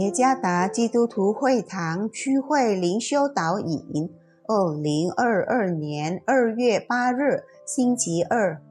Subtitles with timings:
[0.00, 4.10] 耶加达基督徒会堂区会灵修导引，
[4.48, 8.62] 二零二二年二月八日，星期二，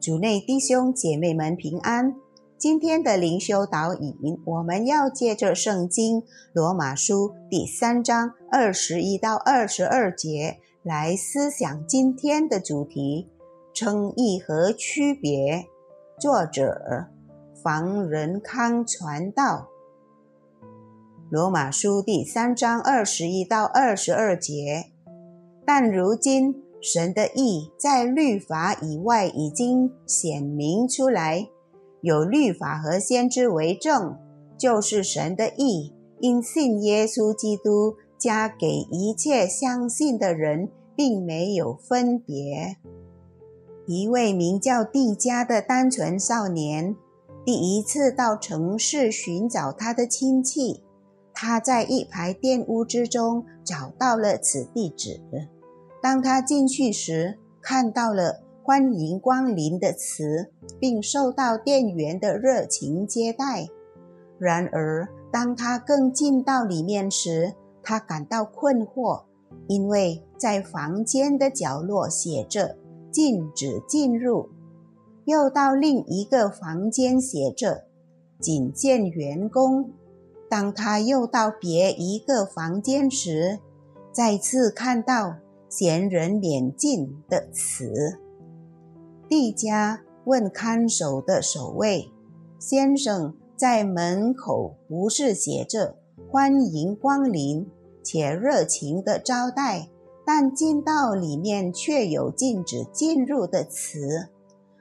[0.00, 2.12] 主内弟兄姐妹们平安。
[2.58, 13.28] 今天的灵修导引，我们要借着圣经罗马书第三章二十一到二十二节来思想今天的主题：
[13.72, 15.66] 称义和区别。
[16.18, 17.06] 作者
[17.62, 19.68] 房仁康传道。
[21.30, 24.86] 罗马书第三章二十一到二十二节。
[25.66, 31.46] 但如今神的意在律法以外已经显明出来，
[32.00, 34.16] 有律法和先知为证，
[34.56, 42.78] 就是神的意，因信耶稣基督加给一切相信的人，并没有分别。
[43.86, 46.96] 一位名叫蒂迦的单纯少年，
[47.44, 50.84] 第一次到城市寻找他的亲戚。
[51.40, 55.20] 他在一排店屋之中找到了此地址。
[56.02, 63.68] 当他进去时，看到了“欢迎光临”的词，并受到店员的热情接待。
[64.36, 69.22] 然而，当他更进到里面时，他感到困惑，
[69.68, 72.76] 因为在房间的角落写着。
[73.12, 74.48] 禁止进入。
[75.24, 77.84] 又到另一个房间，写着
[78.40, 79.92] “仅见员工”。
[80.48, 83.58] 当他又到别一个房间时，
[84.12, 85.36] 再次看到
[85.68, 88.18] “闲人免进”的词。
[89.28, 92.10] 蒂迦问看守的守卫
[92.58, 95.96] ：“先生，在门口不是写着
[96.30, 97.68] ‘欢迎光临’
[98.02, 99.88] 且热情的招待？”
[100.30, 104.28] 但进到里面却有禁止进入的词，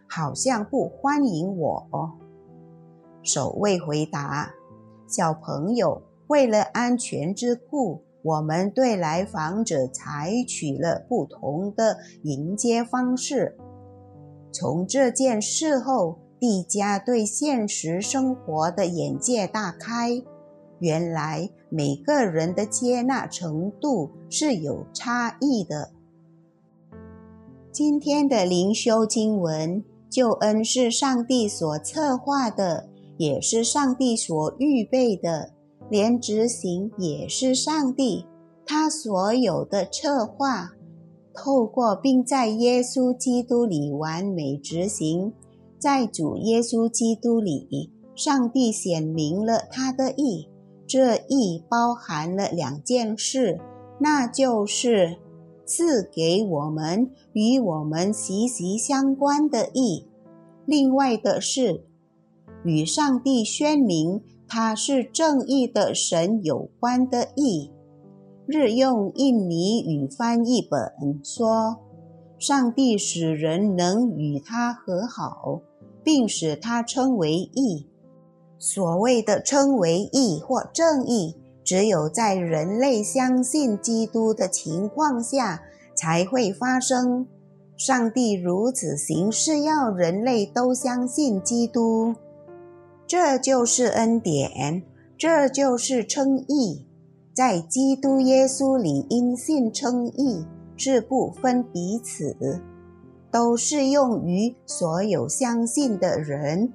[0.06, 1.88] 好像不欢迎我。
[3.24, 4.54] 守卫回答
[5.08, 13.58] ：“小朋友，为了安全之故，我们对来访者采取了不同的迎接方式。”
[14.52, 20.22] 从这件事后，蒂迦对现实生活的眼界大开。
[20.80, 25.92] 原来每个人的接纳程度是有差异的。
[27.72, 35.52] 今天的灵修经文，救恩是上帝所策划的，也是上帝所预备的，
[35.90, 38.26] 连执行也是上帝。
[38.66, 40.72] 他所有的策划，
[41.34, 45.32] 透过并在耶稣基督里完美执行，
[45.80, 50.50] 在主耶稣基督里，上帝显明了他的意。
[50.86, 53.60] 这意包含了两件事，
[54.00, 55.18] 那就是
[55.66, 60.08] 赐给我们与我们息息相关的意；
[60.66, 61.84] 另外的是
[62.64, 67.72] 与上帝宣明他是正义的神有关的意。
[68.46, 71.78] 日用印尼语翻译本说
[72.40, 75.62] ：“上帝使人能与他和好，
[76.04, 77.88] 并使他称为义。”
[78.60, 85.62] 所谓的称为义或正义，只有在人类相信基督的情况下
[85.96, 87.28] 才会发生。
[87.76, 92.16] 上帝如此行是要人类都相信基督，
[93.08, 94.84] 这就是恩典，
[95.18, 96.86] 这就是称义。
[97.34, 100.46] 在基督耶稣里因信称义，
[100.76, 102.36] 是不分彼此，
[103.32, 106.74] 都适用于所有相信的人。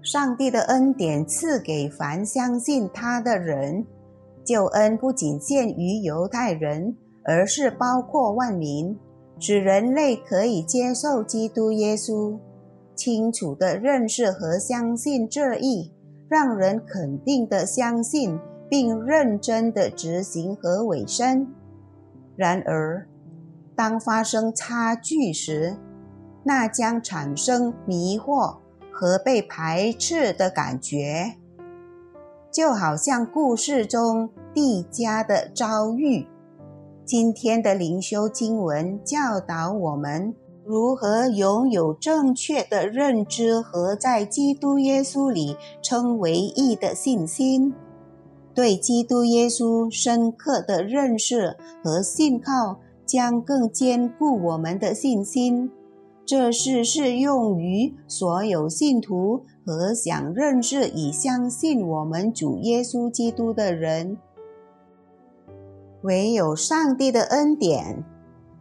[0.00, 3.84] 上帝的恩典赐给凡相信他的人，
[4.44, 8.98] 救恩不仅限于犹太人，而是包括万民，
[9.38, 12.38] 使人类可以接受基督耶稣，
[12.96, 15.92] 清楚地认识和相信这一，
[16.28, 21.46] 让人肯定地相信，并认真地执行和委身。
[22.34, 23.06] 然而，
[23.76, 25.76] 当发生差距时，
[26.42, 28.56] 那将产生迷惑。
[28.98, 31.34] 和被排斥的感觉，
[32.50, 36.26] 就好像故事中蒂迦的遭遇。
[37.04, 40.34] 今天的灵修经文教导我们
[40.66, 47.72] 如何拥有正确的认知和在基督耶稣里称为义的信心。
[48.52, 55.70] 对基督耶稣深刻的认识和信靠，将更坚固我们的信心。
[56.24, 64.18] 这是适用于所有信徒和想认识与相信我们主耶稣基督的人。
[66.02, 68.02] 唯有上帝的恩典，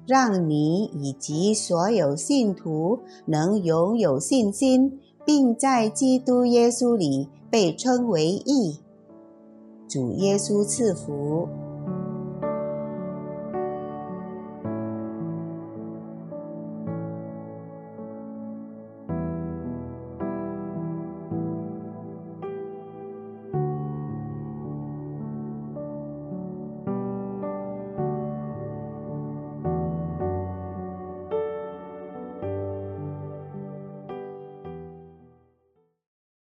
[0.08, 8.80] 让你以及所有信徒能拥有信心，并在基督耶稣里被称为义，
[9.88, 11.48] 主耶稣赐福。